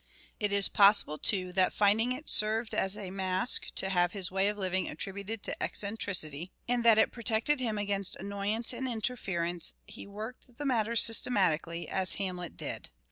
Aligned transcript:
It 0.39 0.51
is 0.51 0.67
possible, 0.67 1.19
too, 1.19 1.53
that 1.53 1.73
finding 1.73 2.11
it 2.11 2.27
served 2.27 2.73
as 2.73 2.97
a 2.97 3.11
mask 3.11 3.67
to 3.75 3.89
have 3.89 4.13
his 4.13 4.31
way 4.31 4.47
of 4.49 4.57
living 4.57 4.89
attributed 4.89 5.43
to 5.43 5.61
eccentricity, 5.63 6.51
and 6.67 6.83
that 6.83 6.97
it 6.97 7.11
protected 7.11 7.59
him 7.59 7.77
against 7.77 8.15
annoyance 8.15 8.73
and 8.73 8.87
interference, 8.87 9.73
he 9.85 10.07
worked 10.07 10.57
the 10.57 10.65
matter 10.65 10.95
systematically, 10.95 11.87
as 11.87 12.15
Hamlet 12.15 12.57
did. 12.57 12.89